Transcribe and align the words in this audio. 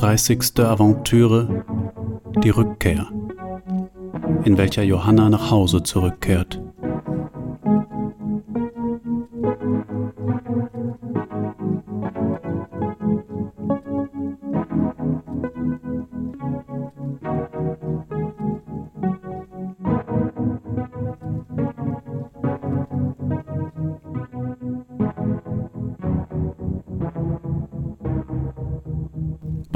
31. 0.00 0.60
Aventüre 0.60 1.64
Die 2.44 2.50
Rückkehr, 2.50 3.08
in 4.44 4.56
welcher 4.56 4.84
Johanna 4.84 5.28
nach 5.28 5.50
Hause 5.50 5.82
zurückkehrt. 5.82 6.60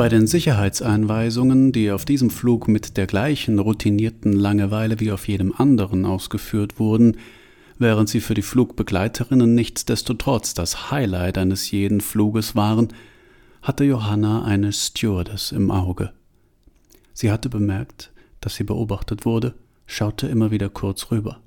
Bei 0.03 0.09
den 0.09 0.27
Sicherheitseinweisungen, 0.27 1.71
die 1.71 1.93
auf 1.93 2.05
diesem 2.05 2.29
Flug 2.29 2.67
mit 2.67 2.97
der 2.97 3.07
gleichen 3.07 3.61
routinierten 3.61 4.33
Langeweile 4.33 4.99
wie 4.99 5.13
auf 5.13 5.29
jedem 5.29 5.55
anderen 5.57 6.05
ausgeführt 6.07 6.81
wurden, 6.81 7.19
während 7.79 8.09
sie 8.09 8.19
für 8.19 8.35
die 8.35 8.43
Flugbegleiterinnen 8.43 9.55
nichtsdestotrotz 9.55 10.55
das 10.55 10.91
Highlight 10.91 11.39
eines 11.39 11.71
jeden 11.71 12.01
Fluges 12.01 12.57
waren, 12.57 12.89
hatte 13.63 13.85
Johanna 13.85 14.43
eine 14.43 14.73
Stewardess 14.73 15.53
im 15.53 15.71
Auge. 15.71 16.11
Sie 17.15 17.31
hatte 17.31 17.49
bemerkt, 17.49 18.11
dass 18.41 18.57
sie 18.57 18.65
beobachtet 18.65 19.25
wurde, 19.25 19.55
schaute 19.87 20.27
immer 20.27 20.51
wieder 20.51 20.69
kurz 20.69 21.13
rüber. 21.13 21.39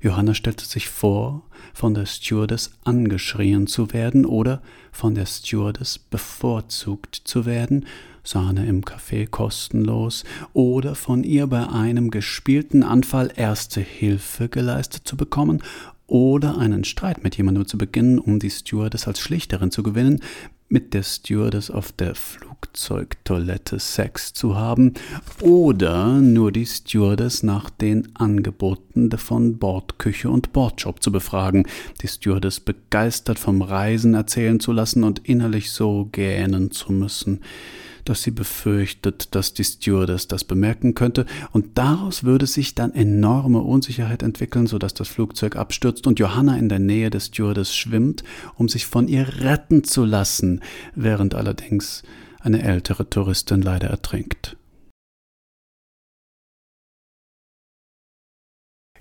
Johanna 0.00 0.34
stellte 0.34 0.64
sich 0.64 0.88
vor, 0.88 1.42
von 1.74 1.94
der 1.94 2.06
Stewardess 2.06 2.72
angeschrien 2.84 3.66
zu 3.66 3.92
werden 3.92 4.24
oder 4.24 4.62
von 4.92 5.14
der 5.14 5.26
Stewardess 5.26 5.98
bevorzugt 5.98 7.20
zu 7.24 7.44
werden, 7.44 7.86
Sahne 8.24 8.66
im 8.66 8.82
Café 8.82 9.28
kostenlos, 9.28 10.24
oder 10.52 10.94
von 10.94 11.22
ihr 11.24 11.46
bei 11.46 11.68
einem 11.68 12.10
gespielten 12.10 12.82
Anfall 12.82 13.30
erste 13.34 13.80
Hilfe 13.80 14.48
geleistet 14.48 15.06
zu 15.06 15.16
bekommen, 15.16 15.62
oder 16.06 16.58
einen 16.58 16.84
Streit 16.84 17.22
mit 17.22 17.36
jemandem 17.36 17.66
zu 17.66 17.78
beginnen, 17.78 18.18
um 18.18 18.40
die 18.40 18.50
Stewardess 18.50 19.06
als 19.06 19.20
Schlichterin 19.20 19.70
zu 19.70 19.82
gewinnen, 19.82 20.20
mit 20.70 20.94
der 20.94 21.02
Stewardess 21.02 21.68
auf 21.68 21.90
der 21.90 22.14
Flugzeugtoilette 22.14 23.80
Sex 23.80 24.32
zu 24.32 24.56
haben 24.56 24.94
oder 25.42 26.20
nur 26.20 26.52
die 26.52 26.64
Stewardess 26.64 27.42
nach 27.42 27.70
den 27.70 28.14
Angeboten 28.14 29.10
von 29.18 29.58
Bordküche 29.58 30.30
und 30.30 30.52
Bordjob 30.52 31.02
zu 31.02 31.10
befragen, 31.10 31.66
die 32.00 32.08
Stewardess 32.08 32.60
begeistert 32.60 33.40
vom 33.40 33.62
Reisen 33.62 34.14
erzählen 34.14 34.60
zu 34.60 34.70
lassen 34.70 35.02
und 35.02 35.28
innerlich 35.28 35.72
so 35.72 36.08
gähnen 36.12 36.70
zu 36.70 36.92
müssen 36.92 37.40
dass 38.04 38.22
sie 38.22 38.30
befürchtet, 38.30 39.34
dass 39.34 39.54
die 39.54 39.64
Stewardess 39.64 40.28
das 40.28 40.44
bemerken 40.44 40.94
könnte, 40.94 41.26
und 41.52 41.78
daraus 41.78 42.24
würde 42.24 42.46
sich 42.46 42.74
dann 42.74 42.94
enorme 42.94 43.60
Unsicherheit 43.60 44.22
entwickeln, 44.22 44.66
so 44.66 44.78
dass 44.78 44.94
das 44.94 45.08
Flugzeug 45.08 45.56
abstürzt 45.56 46.06
und 46.06 46.18
Johanna 46.18 46.56
in 46.56 46.68
der 46.68 46.78
Nähe 46.78 47.10
des 47.10 47.26
Stewardess 47.26 47.74
schwimmt, 47.74 48.24
um 48.56 48.68
sich 48.68 48.86
von 48.86 49.08
ihr 49.08 49.40
retten 49.40 49.84
zu 49.84 50.04
lassen, 50.04 50.60
während 50.94 51.34
allerdings 51.34 52.02
eine 52.40 52.62
ältere 52.62 53.08
Touristin 53.08 53.62
leider 53.62 53.88
ertrinkt. 53.88 54.56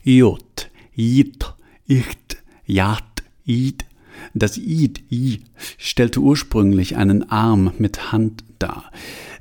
Jot, 0.03 0.71
Jit, 0.93 1.53
Icht, 1.87 2.37
Jat, 2.65 3.23
Id. 3.45 3.85
Das 4.33 4.57
Id, 4.57 5.03
I, 5.11 5.41
stellte 5.77 6.19
ursprünglich 6.19 6.97
einen 6.97 7.29
Arm 7.29 7.73
mit 7.77 8.11
Hand 8.11 8.43
dar. 8.59 8.91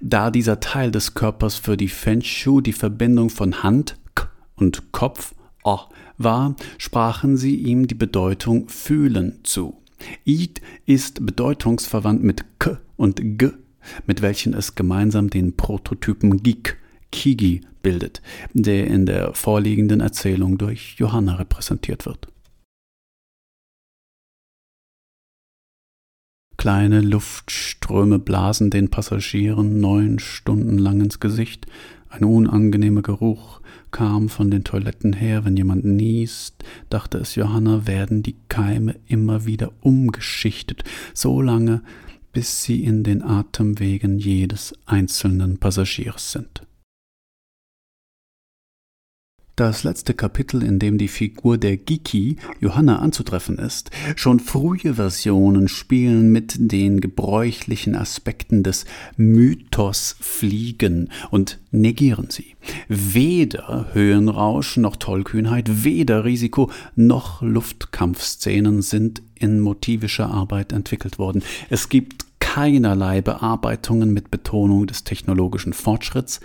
Da 0.01 0.31
dieser 0.31 0.61
Teil 0.61 0.91
des 0.91 1.15
Körpers 1.15 1.57
für 1.57 1.77
die 1.77 1.89
Fenshu 1.89 2.61
die 2.61 2.73
Verbindung 2.73 3.31
von 3.31 3.63
Hand 3.63 3.97
k 4.15 4.29
und 4.57 4.93
Kopf 4.93 5.35
o 5.65 5.79
war, 6.17 6.57
sprachen 6.79 7.37
sie 7.37 7.57
ihm 7.57 7.87
die 7.87 7.95
Bedeutung 7.95 8.69
fühlen 8.69 9.41
zu. 9.43 9.77
Id 10.25 10.61
ist 10.87 11.25
bedeutungsverwandt 11.25 12.23
mit 12.23 12.45
k 12.59 12.79
und 12.97 13.21
g, 13.39 13.51
mit 14.07 14.23
welchen 14.23 14.55
es 14.55 14.75
gemeinsam 14.75 15.31
den 15.31 15.57
Prototypen 15.57 16.43
Gik, 16.43 16.79
Kigi 17.11 17.63
bildet, 17.83 18.23
der 18.53 18.87
in 18.87 19.07
der 19.07 19.35
vorliegenden 19.35 20.01
Erzählung 20.01 20.59
durch 20.59 20.97
Johanna 20.99 21.35
repräsentiert 21.35 22.07
wird. 22.07 22.29
Kleine 26.59 27.03
Luftströme 27.03 28.19
blasen 28.19 28.71
den 28.71 28.89
Passagieren 28.89 29.81
neun 29.81 30.19
Stunden 30.19 30.77
lang 30.77 31.01
ins 31.01 31.21
Gesicht. 31.21 31.69
Ein 32.09 32.25
unangenehmer 32.25 33.03
Geruch 33.03 33.61
kam 33.93 34.29
von 34.29 34.51
den 34.51 34.65
Toiletten 34.65 35.13
her. 35.13 35.45
Wenn 35.45 35.57
jemand 35.57 35.85
niest, 35.85 36.65
dachte 36.91 37.19
es 37.19 37.37
Johanna, 37.37 37.87
werden 37.87 38.25
die 38.25 38.35
Keime 38.49 38.97
immer 39.07 39.47
wieder 39.47 39.71
umgeschichtet, 39.83 40.83
so 41.15 41.41
lange, 41.41 41.81
bis 42.33 42.65
sie 42.65 42.83
in 42.83 43.05
den 43.05 43.23
Atemwegen 43.23 44.19
jedes 44.19 44.75
einzelnen 44.85 45.59
Passagiers 45.59 46.33
sind. 46.33 46.63
Das 49.59 49.83
letzte 49.83 50.15
Kapitel, 50.15 50.63
in 50.63 50.79
dem 50.79 50.99
die 50.99 51.09
Figur 51.09 51.59
der 51.59 51.77
Giki, 51.77 52.37
Johanna, 52.61 53.01
anzutreffen 53.01 53.59
ist. 53.59 53.91
Schon 54.15 54.39
frühe 54.39 54.95
Versionen 54.95 55.67
spielen 55.67 56.31
mit 56.31 56.55
den 56.61 57.01
gebräuchlichen 57.01 57.97
Aspekten 57.97 58.63
des 58.63 58.85
Mythos 59.17 60.15
Fliegen 60.21 61.11
und 61.33 61.59
negieren 61.73 62.29
sie. 62.31 62.55
Weder 62.87 63.89
Höhenrausch 63.95 64.77
noch 64.77 64.95
Tollkühnheit, 64.95 65.83
weder 65.83 66.25
Risiko 66.25 66.71
noch 66.95 67.43
Luftkampfszenen 67.43 68.81
sind 68.81 69.23
in 69.35 69.59
motivischer 69.59 70.31
Arbeit 70.31 70.73
entwickelt 70.73 71.19
worden. 71.19 71.43
Es 71.69 71.89
gibt 71.89 72.27
keinerlei 72.39 73.23
Bearbeitungen 73.23 74.13
mit 74.13 74.31
Betonung 74.31 74.87
des 74.87 75.03
technologischen 75.03 75.73
Fortschritts, 75.73 76.39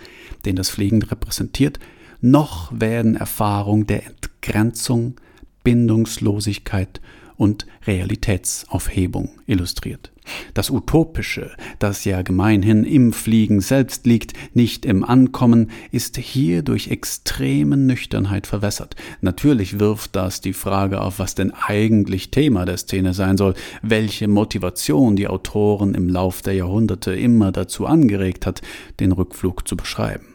den 0.44 0.56
das 0.56 0.68
Fliegen 0.68 1.02
repräsentiert, 1.02 1.78
noch 2.24 2.72
werden 2.72 3.16
Erfahrung 3.16 3.86
der 3.86 4.06
Entgrenzung, 4.06 5.20
Bindungslosigkeit 5.62 7.02
und 7.36 7.66
Realitätsaufhebung 7.86 9.28
illustriert. 9.46 10.10
Das 10.54 10.70
Utopische, 10.70 11.50
das 11.78 12.06
ja 12.06 12.22
gemeinhin 12.22 12.84
im 12.84 13.12
Fliegen 13.12 13.60
selbst 13.60 14.06
liegt, 14.06 14.32
nicht 14.54 14.86
im 14.86 15.04
Ankommen, 15.04 15.70
ist 15.90 16.16
hier 16.16 16.62
durch 16.62 16.88
extreme 16.88 17.76
Nüchternheit 17.76 18.46
verwässert. 18.46 18.96
Natürlich 19.20 19.78
wirft 19.78 20.16
das 20.16 20.40
die 20.40 20.54
Frage 20.54 21.02
auf, 21.02 21.18
was 21.18 21.34
denn 21.34 21.50
eigentlich 21.50 22.30
Thema 22.30 22.64
der 22.64 22.78
Szene 22.78 23.12
sein 23.12 23.36
soll, 23.36 23.52
welche 23.82 24.28
Motivation 24.28 25.14
die 25.14 25.28
Autoren 25.28 25.94
im 25.94 26.08
Lauf 26.08 26.40
der 26.40 26.54
Jahrhunderte 26.54 27.14
immer 27.14 27.52
dazu 27.52 27.84
angeregt 27.84 28.46
hat, 28.46 28.62
den 28.98 29.12
Rückflug 29.12 29.68
zu 29.68 29.76
beschreiben. 29.76 30.33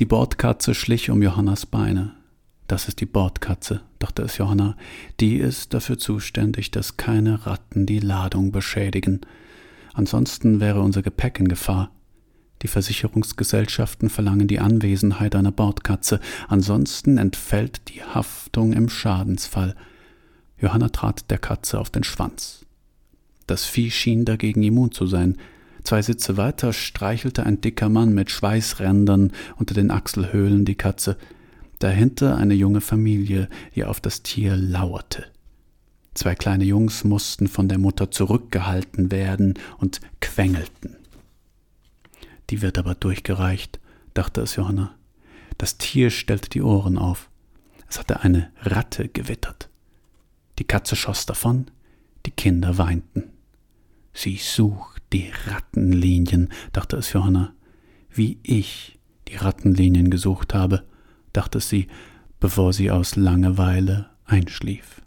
Die 0.00 0.06
Bordkatze 0.06 0.74
schlich 0.74 1.10
um 1.10 1.22
Johannas 1.22 1.66
Beine. 1.66 2.16
Das 2.66 2.88
ist 2.88 3.00
die 3.00 3.06
Bordkatze, 3.06 3.82
dachte 4.00 4.22
es 4.22 4.38
Johanna. 4.38 4.76
Die 5.20 5.36
ist 5.36 5.72
dafür 5.72 5.98
zuständig, 5.98 6.72
dass 6.72 6.96
keine 6.96 7.46
Ratten 7.46 7.86
die 7.86 8.00
Ladung 8.00 8.50
beschädigen. 8.50 9.20
Ansonsten 9.92 10.58
wäre 10.58 10.80
unser 10.80 11.02
Gepäck 11.02 11.38
in 11.38 11.46
Gefahr. 11.46 11.92
Die 12.62 12.68
Versicherungsgesellschaften 12.68 14.10
verlangen 14.10 14.48
die 14.48 14.58
Anwesenheit 14.58 15.36
einer 15.36 15.52
Bordkatze, 15.52 16.18
ansonsten 16.48 17.16
entfällt 17.16 17.88
die 17.88 18.02
Haftung 18.02 18.72
im 18.72 18.88
Schadensfall. 18.88 19.76
Johanna 20.58 20.88
trat 20.88 21.30
der 21.30 21.38
Katze 21.38 21.78
auf 21.78 21.90
den 21.90 22.02
Schwanz. 22.02 22.66
Das 23.46 23.64
Vieh 23.64 23.92
schien 23.92 24.24
dagegen 24.24 24.64
immun 24.64 24.90
zu 24.90 25.06
sein. 25.06 25.36
Zwei 25.84 26.00
Sitze 26.00 26.38
weiter 26.38 26.72
streichelte 26.72 27.44
ein 27.44 27.60
dicker 27.60 27.90
Mann 27.90 28.14
mit 28.14 28.30
Schweißrändern 28.30 29.32
unter 29.56 29.74
den 29.74 29.90
Achselhöhlen 29.90 30.64
die 30.64 30.76
Katze. 30.76 31.18
Dahinter 31.78 32.38
eine 32.38 32.54
junge 32.54 32.80
Familie, 32.80 33.50
die 33.74 33.84
auf 33.84 34.00
das 34.00 34.22
Tier 34.22 34.56
lauerte. 34.56 35.26
Zwei 36.14 36.34
kleine 36.34 36.64
Jungs 36.64 37.04
mussten 37.04 37.48
von 37.48 37.68
der 37.68 37.78
Mutter 37.78 38.10
zurückgehalten 38.10 39.10
werden 39.10 39.58
und 39.78 40.00
quengelten. 40.20 40.96
Die 42.48 42.62
wird 42.62 42.78
aber 42.78 42.94
durchgereicht, 42.94 43.78
dachte 44.14 44.40
es 44.40 44.56
Johanna. 44.56 44.94
Das 45.58 45.76
Tier 45.76 46.10
stellte 46.10 46.48
die 46.48 46.62
Ohren 46.62 46.96
auf. 46.96 47.28
Es 47.90 47.98
hatte 47.98 48.20
eine 48.20 48.50
Ratte 48.62 49.08
gewittert. 49.08 49.68
Die 50.58 50.64
Katze 50.64 50.96
schoss 50.96 51.26
davon, 51.26 51.66
die 52.24 52.30
Kinder 52.30 52.78
weinten. 52.78 53.24
Sie 54.14 54.36
sucht 54.36 54.93
die 55.14 55.30
Rattenlinien, 55.46 56.48
dachte 56.72 56.96
es 56.96 57.12
Johanna. 57.12 57.54
Wie 58.10 58.38
ich 58.42 58.98
die 59.28 59.36
Rattenlinien 59.36 60.10
gesucht 60.10 60.54
habe, 60.54 60.82
dachte 61.32 61.60
sie, 61.60 61.86
bevor 62.40 62.72
sie 62.72 62.90
aus 62.90 63.14
Langeweile 63.14 64.10
einschlief. 64.24 65.03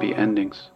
Happy 0.00 0.12
Endings. 0.12 0.70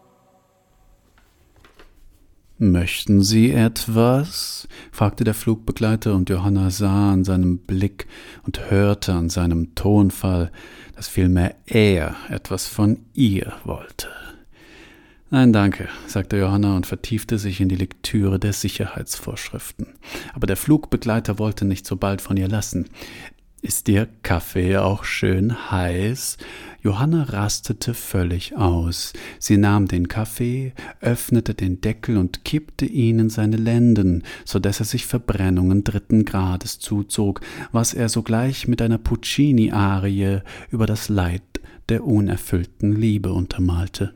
Möchten 2.59 3.23
Sie 3.23 3.53
etwas? 3.53 4.69
fragte 4.93 5.25
der 5.25 5.33
Flugbegleiter, 5.33 6.15
und 6.15 6.29
Johanna 6.29 6.69
sah 6.69 7.15
an 7.15 7.25
seinem 7.25 7.57
Blick 7.57 8.07
und 8.43 8.71
hörte 8.71 9.15
an 9.15 9.31
seinem 9.31 9.75
Tonfall, 9.75 10.53
dass 10.95 11.09
vielmehr 11.09 11.55
er 11.65 12.17
etwas 12.29 12.67
von 12.67 12.99
ihr 13.15 13.55
wollte. 13.65 14.09
Nein, 15.31 15.55
danke, 15.55 15.89
sagte 16.07 16.37
Johanna 16.37 16.77
und 16.77 16.87
vertiefte 16.87 17.39
sich 17.39 17.63
in 17.63 17.71
die 17.71 17.77
Lektüre 17.77 18.39
der 18.39 18.53
Sicherheitsvorschriften. 18.53 19.87
Aber 20.35 20.47
der 20.47 20.59
Flugbegleiter 20.59 21.39
wollte 21.39 21.65
nicht 21.65 21.87
so 21.87 21.97
bald 21.97 22.21
von 22.21 22.37
ihr 22.37 22.47
lassen. 22.47 22.91
Ist 23.65 23.89
Ihr 23.89 24.09
Kaffee 24.23 24.77
auch 24.77 25.05
schön 25.05 25.71
heiß? 25.71 26.37
Johanna 26.83 27.23
rastete 27.23 27.95
völlig 27.95 28.55
aus. 28.55 29.15
Sie 29.39 29.57
nahm 29.57 29.89
den 29.89 30.07
Kaffee, 30.07 30.75
öffnete 31.01 31.55
den 31.55 31.81
Deckel 31.81 32.19
und 32.19 32.45
kippte 32.45 32.85
ihn 32.85 33.21
in 33.21 33.31
seine 33.31 33.57
Lenden, 33.57 34.23
so 34.45 34.59
dass 34.59 34.81
er 34.81 34.85
sich 34.85 35.07
Verbrennungen 35.07 35.83
dritten 35.83 36.27
Grades 36.27 36.79
zuzog, 36.79 37.41
was 37.73 37.95
er 37.95 38.11
sogleich 38.11 38.69
mit 38.69 38.83
einer 38.83 38.99
Puccini-Arie 38.99 40.43
über 40.71 40.85
das 40.85 41.09
Leid 41.09 41.41
der 41.89 42.05
unerfüllten 42.05 42.95
Liebe 42.95 43.33
untermalte. 43.33 44.13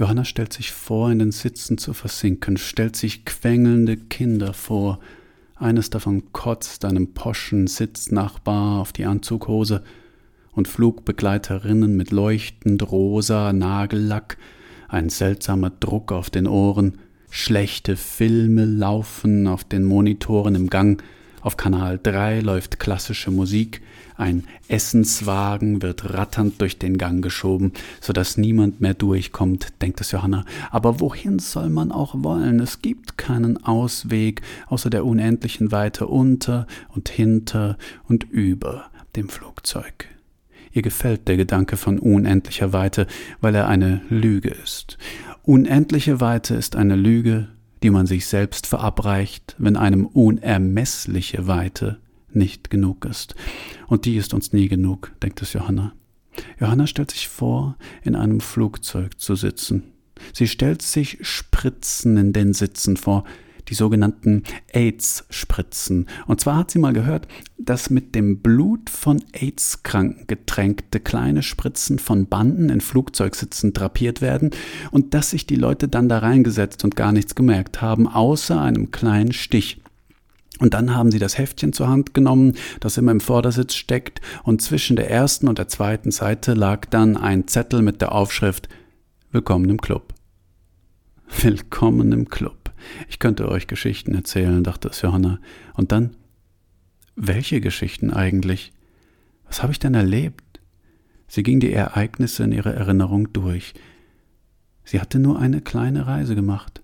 Johanna 0.00 0.24
stellt 0.24 0.54
sich 0.54 0.72
vor, 0.72 1.12
in 1.12 1.18
den 1.18 1.30
Sitzen 1.30 1.76
zu 1.76 1.92
versinken, 1.92 2.56
stellt 2.56 2.96
sich 2.96 3.26
quengelnde 3.26 3.98
Kinder 3.98 4.54
vor. 4.54 4.98
Eines 5.56 5.90
davon 5.90 6.32
kotzt 6.32 6.86
einem 6.86 7.12
poschen 7.12 7.66
Sitznachbar 7.66 8.80
auf 8.80 8.94
die 8.94 9.04
Anzughose 9.04 9.82
und 10.52 10.68
Flugbegleiterinnen 10.68 11.98
mit 11.98 12.12
leuchtend 12.12 12.90
rosa 12.90 13.52
Nagellack, 13.52 14.38
ein 14.88 15.10
seltsamer 15.10 15.68
Druck 15.68 16.12
auf 16.12 16.30
den 16.30 16.46
Ohren, 16.46 16.96
schlechte 17.28 17.96
Filme 17.96 18.64
laufen 18.64 19.46
auf 19.46 19.64
den 19.64 19.84
Monitoren 19.84 20.54
im 20.54 20.70
Gang, 20.70 21.02
auf 21.40 21.56
Kanal 21.56 21.98
3 22.02 22.40
läuft 22.40 22.78
klassische 22.78 23.30
Musik, 23.30 23.80
ein 24.16 24.44
Essenswagen 24.68 25.80
wird 25.80 26.12
ratternd 26.12 26.60
durch 26.60 26.78
den 26.78 26.98
Gang 26.98 27.22
geschoben, 27.22 27.72
so 28.00 28.12
dass 28.12 28.36
niemand 28.36 28.80
mehr 28.80 28.92
durchkommt, 28.92 29.80
denkt 29.80 30.00
es 30.02 30.10
Johanna. 30.10 30.44
Aber 30.70 31.00
wohin 31.00 31.38
soll 31.38 31.70
man 31.70 31.90
auch 31.90 32.14
wollen? 32.18 32.60
Es 32.60 32.82
gibt 32.82 33.16
keinen 33.16 33.64
Ausweg 33.64 34.42
außer 34.66 34.90
der 34.90 35.06
unendlichen 35.06 35.72
Weite 35.72 36.06
unter 36.06 36.66
und 36.90 37.08
hinter 37.08 37.78
und 38.08 38.24
über 38.24 38.90
dem 39.16 39.30
Flugzeug. 39.30 40.06
Ihr 40.72 40.82
gefällt 40.82 41.26
der 41.26 41.36
Gedanke 41.36 41.76
von 41.76 41.98
unendlicher 41.98 42.72
Weite, 42.72 43.06
weil 43.40 43.54
er 43.54 43.68
eine 43.68 44.02
Lüge 44.08 44.50
ist. 44.50 44.98
Unendliche 45.42 46.20
Weite 46.20 46.54
ist 46.54 46.76
eine 46.76 46.94
Lüge, 46.94 47.48
die 47.82 47.90
man 47.90 48.06
sich 48.06 48.26
selbst 48.26 48.66
verabreicht, 48.66 49.56
wenn 49.58 49.76
einem 49.76 50.06
unermessliche 50.06 51.46
Weite 51.46 51.98
nicht 52.32 52.70
genug 52.70 53.04
ist. 53.04 53.34
Und 53.86 54.04
die 54.04 54.16
ist 54.16 54.34
uns 54.34 54.52
nie 54.52 54.68
genug, 54.68 55.12
denkt 55.22 55.42
es 55.42 55.52
Johanna. 55.52 55.92
Johanna 56.58 56.86
stellt 56.86 57.10
sich 57.10 57.28
vor, 57.28 57.76
in 58.02 58.14
einem 58.14 58.40
Flugzeug 58.40 59.18
zu 59.20 59.34
sitzen. 59.34 59.84
Sie 60.32 60.46
stellt 60.46 60.82
sich 60.82 61.18
Spritzen 61.22 62.16
in 62.16 62.32
den 62.32 62.52
Sitzen 62.52 62.96
vor, 62.96 63.24
die 63.70 63.74
sogenannten 63.74 64.42
AIDS-Spritzen. 64.72 66.06
Und 66.26 66.40
zwar 66.40 66.56
hat 66.56 66.70
sie 66.70 66.78
mal 66.78 66.92
gehört, 66.92 67.28
dass 67.56 67.88
mit 67.88 68.14
dem 68.14 68.40
Blut 68.40 68.90
von 68.90 69.22
AIDS-Kranken 69.32 70.26
getränkte 70.26 71.00
kleine 71.00 71.42
Spritzen 71.42 71.98
von 71.98 72.26
Banden 72.26 72.68
in 72.68 72.80
Flugzeugsitzen 72.80 73.72
drapiert 73.72 74.20
werden 74.20 74.50
und 74.90 75.14
dass 75.14 75.30
sich 75.30 75.46
die 75.46 75.56
Leute 75.56 75.88
dann 75.88 76.08
da 76.08 76.18
reingesetzt 76.18 76.84
und 76.84 76.96
gar 76.96 77.12
nichts 77.12 77.34
gemerkt 77.34 77.80
haben, 77.80 78.08
außer 78.08 78.60
einem 78.60 78.90
kleinen 78.90 79.32
Stich. 79.32 79.80
Und 80.58 80.74
dann 80.74 80.94
haben 80.94 81.10
sie 81.10 81.18
das 81.18 81.38
Heftchen 81.38 81.72
zur 81.72 81.88
Hand 81.88 82.12
genommen, 82.12 82.54
das 82.80 82.98
immer 82.98 83.12
im 83.12 83.20
Vordersitz 83.20 83.74
steckt, 83.74 84.20
und 84.42 84.60
zwischen 84.60 84.96
der 84.96 85.10
ersten 85.10 85.48
und 85.48 85.58
der 85.58 85.68
zweiten 85.68 86.10
Seite 86.10 86.52
lag 86.52 86.84
dann 86.86 87.16
ein 87.16 87.48
Zettel 87.48 87.80
mit 87.80 88.02
der 88.02 88.12
Aufschrift 88.12 88.68
Willkommen 89.32 89.70
im 89.70 89.80
Club. 89.80 90.12
Willkommen 91.40 92.12
im 92.12 92.28
Club. 92.28 92.59
Ich 93.08 93.18
könnte 93.18 93.48
euch 93.48 93.66
Geschichten 93.66 94.14
erzählen, 94.14 94.62
dachte 94.64 94.88
es 94.88 95.02
Johanna. 95.02 95.38
Und 95.74 95.92
dann, 95.92 96.16
welche 97.16 97.60
Geschichten 97.60 98.10
eigentlich? 98.10 98.72
Was 99.46 99.62
habe 99.62 99.72
ich 99.72 99.78
denn 99.78 99.94
erlebt? 99.94 100.60
Sie 101.28 101.42
ging 101.42 101.60
die 101.60 101.72
Ereignisse 101.72 102.44
in 102.44 102.52
ihrer 102.52 102.74
Erinnerung 102.74 103.32
durch. 103.32 103.74
Sie 104.84 105.00
hatte 105.00 105.18
nur 105.18 105.38
eine 105.38 105.60
kleine 105.60 106.06
Reise 106.06 106.34
gemacht. 106.34 106.82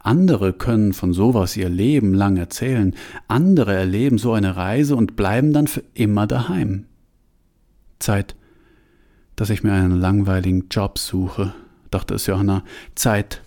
Andere 0.00 0.52
können 0.52 0.92
von 0.92 1.12
sowas 1.12 1.56
ihr 1.56 1.68
Leben 1.68 2.12
lang 2.12 2.36
erzählen, 2.36 2.94
andere 3.28 3.74
erleben 3.74 4.18
so 4.18 4.32
eine 4.32 4.56
Reise 4.56 4.96
und 4.96 5.16
bleiben 5.16 5.52
dann 5.52 5.66
für 5.66 5.84
immer 5.94 6.26
daheim. 6.26 6.84
Zeit, 7.98 8.34
dass 9.36 9.50
ich 9.50 9.62
mir 9.62 9.72
einen 9.72 9.98
langweiligen 10.00 10.68
Job 10.68 10.98
suche, 10.98 11.54
dachte 11.90 12.14
es 12.14 12.26
Johanna. 12.26 12.64
Zeit, 12.94 13.42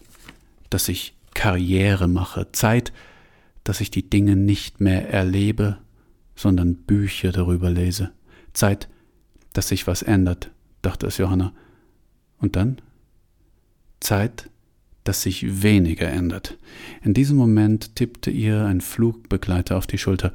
dass 0.69 0.87
ich 0.87 1.15
Karriere 1.41 2.07
mache, 2.07 2.51
Zeit, 2.51 2.93
dass 3.63 3.81
ich 3.81 3.89
die 3.89 4.07
Dinge 4.07 4.35
nicht 4.35 4.79
mehr 4.79 5.09
erlebe, 5.09 5.79
sondern 6.35 6.75
Bücher 6.75 7.31
darüber 7.31 7.71
lese, 7.71 8.11
Zeit, 8.53 8.87
dass 9.51 9.69
sich 9.69 9.87
was 9.87 10.03
ändert, 10.03 10.51
dachte 10.83 11.07
es 11.07 11.17
Johanna. 11.17 11.51
Und 12.37 12.55
dann? 12.55 12.77
Zeit, 14.01 14.51
dass 15.03 15.23
sich 15.23 15.63
weniger 15.63 16.07
ändert. 16.09 16.59
In 17.01 17.15
diesem 17.15 17.37
Moment 17.37 17.95
tippte 17.95 18.29
ihr 18.29 18.63
ein 18.65 18.79
Flugbegleiter 18.79 19.79
auf 19.79 19.87
die 19.87 19.97
Schulter. 19.97 20.33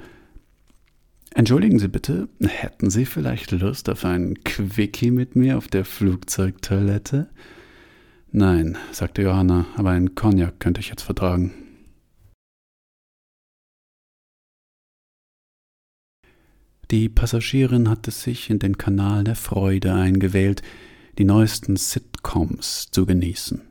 Entschuldigen 1.36 1.78
Sie 1.78 1.86
bitte, 1.86 2.28
hätten 2.40 2.90
Sie 2.90 3.06
vielleicht 3.06 3.52
Lust 3.52 3.88
auf 3.90 4.04
einen 4.04 4.42
Quickie 4.42 5.12
mit 5.12 5.36
mir 5.36 5.56
auf 5.56 5.68
der 5.68 5.84
Flugzeugtoilette? 5.84 7.28
Nein, 8.38 8.76
sagte 8.92 9.22
Johanna, 9.22 9.64
aber 9.76 9.92
einen 9.92 10.14
Cognac 10.14 10.60
könnte 10.60 10.82
ich 10.82 10.90
jetzt 10.90 11.00
vertragen. 11.00 11.54
Die 16.90 17.08
Passagierin 17.08 17.88
hatte 17.88 18.10
sich 18.10 18.50
in 18.50 18.58
den 18.58 18.76
Kanal 18.76 19.24
der 19.24 19.36
Freude 19.36 19.94
eingewählt, 19.94 20.60
die 21.16 21.24
neuesten 21.24 21.76
Sitcoms 21.76 22.90
zu 22.90 23.06
genießen. 23.06 23.62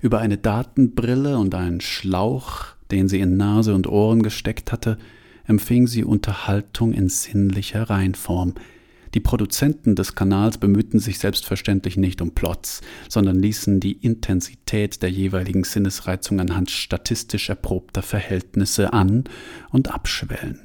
Über 0.00 0.18
eine 0.18 0.36
Datenbrille 0.36 1.38
und 1.38 1.54
einen 1.54 1.80
Schlauch, 1.80 2.74
den 2.90 3.08
sie 3.08 3.20
in 3.20 3.36
Nase 3.36 3.72
und 3.76 3.86
Ohren 3.86 4.24
gesteckt 4.24 4.72
hatte, 4.72 4.98
empfing 5.44 5.86
sie 5.86 6.02
Unterhaltung 6.02 6.92
in 6.92 7.08
sinnlicher 7.08 7.88
Reinform– 7.88 8.54
die 9.14 9.20
Produzenten 9.20 9.96
des 9.96 10.14
Kanals 10.14 10.58
bemühten 10.58 11.00
sich 11.00 11.18
selbstverständlich 11.18 11.96
nicht 11.96 12.22
um 12.22 12.32
Plots, 12.32 12.80
sondern 13.08 13.40
ließen 13.40 13.80
die 13.80 13.92
Intensität 13.92 15.02
der 15.02 15.10
jeweiligen 15.10 15.64
Sinnesreizung 15.64 16.40
anhand 16.40 16.70
statistisch 16.70 17.48
erprobter 17.48 18.02
Verhältnisse 18.02 18.92
an 18.92 19.24
und 19.70 19.92
abschwellen. 19.92 20.60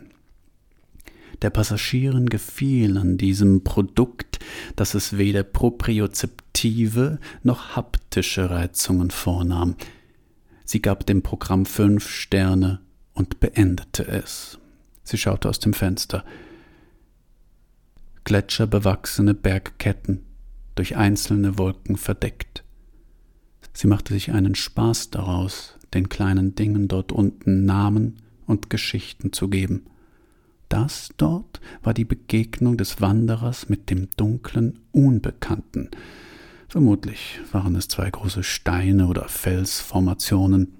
Der 1.41 1.49
Passagieren 1.49 2.29
gefiel 2.29 2.97
an 2.97 3.17
diesem 3.17 3.63
Produkt, 3.63 4.39
dass 4.75 4.93
es 4.93 5.17
weder 5.17 5.43
propriozeptive 5.43 7.19
noch 7.43 7.75
haptische 7.75 8.49
Reizungen 8.49 9.11
vornahm. 9.11 9.75
Sie 10.63 10.81
gab 10.81 11.05
dem 11.05 11.23
Programm 11.23 11.65
fünf 11.65 12.09
Sterne 12.09 12.79
und 13.13 13.39
beendete 13.39 14.07
es. 14.07 14.59
Sie 15.03 15.17
schaute 15.17 15.49
aus 15.49 15.59
dem 15.59 15.73
Fenster 15.73 16.23
gletscherbewachsene 18.25 19.33
Bergketten, 19.33 20.25
durch 20.75 20.97
einzelne 20.97 21.57
Wolken 21.57 21.95
verdeckt. 21.95 22.63
Sie 23.73 23.87
machte 23.87 24.13
sich 24.13 24.31
einen 24.31 24.55
Spaß 24.55 25.11
daraus, 25.11 25.77
den 25.93 26.09
kleinen 26.09 26.55
Dingen 26.55 26.87
dort 26.87 27.11
unten 27.11 27.65
Namen 27.65 28.17
und 28.47 28.69
Geschichten 28.69 29.31
zu 29.31 29.47
geben. 29.47 29.85
Das 30.69 31.09
dort 31.17 31.61
war 31.83 31.93
die 31.93 32.05
Begegnung 32.05 32.77
des 32.77 32.99
Wanderers 32.99 33.69
mit 33.69 33.89
dem 33.89 34.09
dunklen 34.17 34.79
Unbekannten. 34.91 35.89
Vermutlich 36.67 37.39
waren 37.51 37.75
es 37.75 37.87
zwei 37.87 38.09
große 38.09 38.43
Steine 38.43 39.07
oder 39.07 39.29
Felsformationen. 39.29 40.75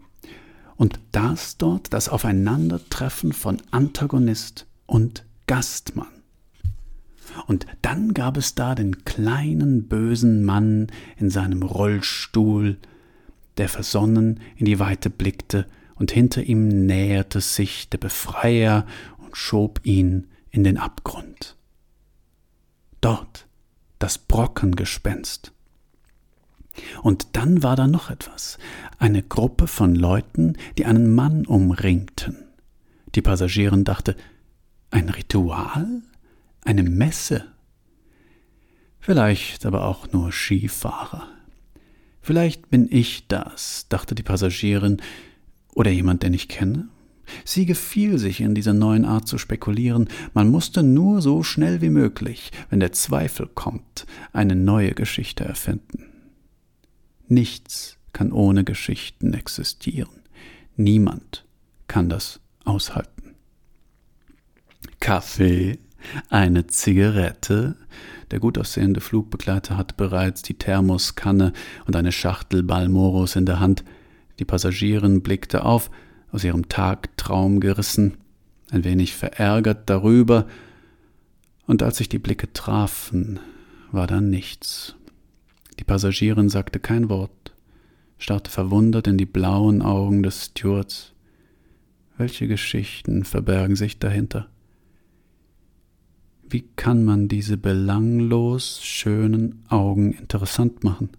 Und 0.75 0.99
das 1.11 1.57
dort 1.57 1.93
das 1.93 2.09
Aufeinandertreffen 2.09 3.31
von 3.31 3.61
Antagonist 3.71 4.65
und 4.87 5.25
Gastmann. 5.47 6.14
Und 7.47 7.65
dann 7.81 8.13
gab 8.13 8.37
es 8.37 8.55
da 8.55 8.75
den 8.75 9.03
kleinen 9.05 9.87
bösen 9.87 10.43
Mann 10.43 10.87
in 11.17 11.29
seinem 11.29 11.63
Rollstuhl, 11.63 12.77
der 13.57 13.69
versonnen 13.69 14.39
in 14.57 14.65
die 14.65 14.79
Weite 14.79 15.09
blickte 15.09 15.65
und 15.95 16.11
hinter 16.11 16.43
ihm 16.43 16.85
näherte 16.85 17.41
sich 17.41 17.89
der 17.89 17.97
Befreier 17.97 18.85
und 19.17 19.37
schob 19.37 19.79
ihn 19.83 20.27
in 20.49 20.63
den 20.63 20.77
Abgrund. 20.77 21.55
Dort 23.01 23.47
das 23.99 24.17
Brockengespenst. 24.17 25.51
Und 27.01 27.35
dann 27.37 27.63
war 27.63 27.75
da 27.75 27.87
noch 27.87 28.09
etwas. 28.09 28.57
Eine 28.99 29.23
Gruppe 29.23 29.67
von 29.67 29.95
Leuten, 29.95 30.57
die 30.77 30.85
einen 30.85 31.13
Mann 31.13 31.45
umringten. 31.45 32.45
Die 33.15 33.21
Passagierin 33.21 33.85
dachte, 33.85 34.15
ein 34.91 35.09
Ritual? 35.09 36.01
Eine 36.65 36.83
Messe? 36.83 37.45
Vielleicht 38.99 39.65
aber 39.65 39.85
auch 39.85 40.11
nur 40.11 40.31
Skifahrer. 40.31 41.27
Vielleicht 42.21 42.71
bin 42.71 42.87
ich 42.91 43.27
das, 43.27 43.87
dachte 43.87 44.15
die 44.15 44.23
Passagierin, 44.23 44.97
oder 45.75 45.91
jemand, 45.91 46.23
den 46.23 46.33
ich 46.33 46.47
kenne. 46.47 46.89
Sie 47.43 47.67
gefiel 47.67 48.17
sich 48.17 48.41
in 48.41 48.55
dieser 48.55 48.73
neuen 48.73 49.05
Art 49.05 49.27
zu 49.27 49.37
spekulieren, 49.37 50.09
man 50.33 50.49
musste 50.49 50.81
nur 50.81 51.21
so 51.21 51.43
schnell 51.43 51.81
wie 51.81 51.89
möglich, 51.89 52.51
wenn 52.69 52.79
der 52.79 52.93
Zweifel 52.93 53.47
kommt, 53.47 54.07
eine 54.33 54.55
neue 54.55 54.93
Geschichte 54.93 55.43
erfinden. 55.43 56.05
Nichts 57.27 57.97
kann 58.11 58.31
ohne 58.31 58.63
Geschichten 58.63 59.33
existieren. 59.33 60.23
Niemand 60.77 61.45
kann 61.87 62.09
das 62.09 62.39
aushalten. 62.63 63.35
Kaffee, 64.99 65.77
eine 66.29 66.67
Zigarette. 66.67 67.75
Der 68.31 68.39
gut 68.39 68.57
aussehende 68.57 69.01
Flugbegleiter 69.01 69.77
hat 69.77 69.97
bereits 69.97 70.41
die 70.41 70.55
Thermoskanne 70.55 71.53
und 71.85 71.95
eine 71.95 72.11
Schachtel 72.11 72.63
Balmoros 72.63 73.35
in 73.35 73.45
der 73.45 73.59
Hand. 73.59 73.83
Die 74.39 74.45
Passagierin 74.45 75.21
blickte 75.21 75.63
auf, 75.63 75.89
aus 76.31 76.43
ihrem 76.43 76.67
Tagtraum 76.67 77.59
gerissen, 77.59 78.17
ein 78.71 78.83
wenig 78.83 79.15
verärgert 79.15 79.89
darüber, 79.89 80.47
und 81.67 81.81
als 81.81 81.97
sich 81.97 82.09
die 82.09 82.19
Blicke 82.19 82.51
trafen, 82.53 83.39
war 83.91 84.07
da 84.07 84.21
nichts. 84.21 84.95
Die 85.79 85.83
Passagierin 85.83 86.49
sagte 86.49 86.79
kein 86.79 87.09
Wort, 87.09 87.53
starrte 88.17 88.51
verwundert 88.51 89.07
in 89.07 89.17
die 89.17 89.25
blauen 89.25 89.81
Augen 89.81 90.23
des 90.23 90.45
Stewards. 90.45 91.13
Welche 92.17 92.47
Geschichten 92.47 93.23
verbergen 93.25 93.75
sich 93.75 93.99
dahinter? 93.99 94.47
Wie 96.47 96.61
kann 96.75 97.03
man 97.03 97.27
diese 97.27 97.57
belanglos 97.57 98.83
schönen 98.83 99.63
Augen 99.69 100.13
interessant 100.13 100.83
machen? 100.83 101.09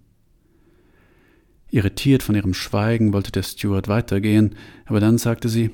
Irritiert 1.70 2.22
von 2.22 2.34
ihrem 2.36 2.54
Schweigen 2.54 3.12
wollte 3.12 3.32
der 3.32 3.42
Steward 3.42 3.88
weitergehen, 3.88 4.54
aber 4.84 5.00
dann 5.00 5.18
sagte 5.18 5.48
sie 5.48 5.70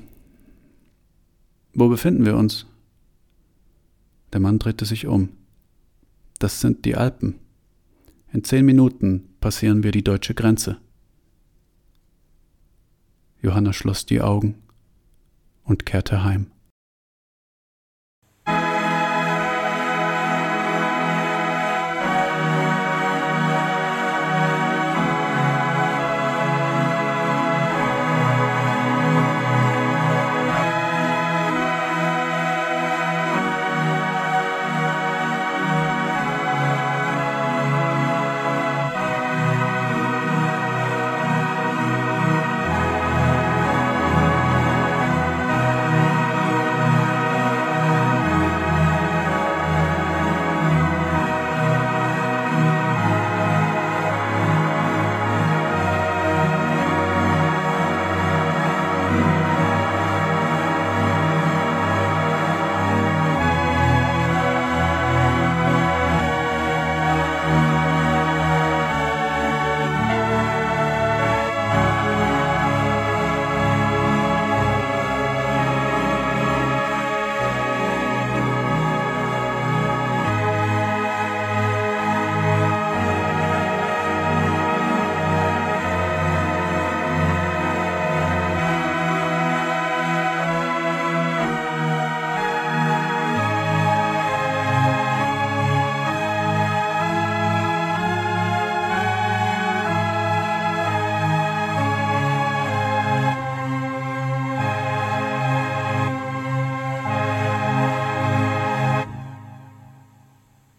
Wo 1.73 1.87
befinden 1.87 2.25
wir 2.25 2.35
uns? 2.35 2.65
Der 4.33 4.39
Mann 4.39 4.57
drehte 4.57 4.85
sich 4.85 5.05
um. 5.05 5.29
Das 6.39 6.59
sind 6.59 6.85
die 6.85 6.95
Alpen. 6.95 7.35
In 8.31 8.43
zehn 8.43 8.65
Minuten 8.65 9.29
passieren 9.39 9.83
wir 9.83 9.91
die 9.91 10.03
deutsche 10.03 10.33
Grenze. 10.33 10.77
Johanna 13.41 13.73
schloss 13.73 14.07
die 14.07 14.21
Augen 14.21 14.55
und 15.63 15.85
kehrte 15.85 16.23
heim. 16.23 16.52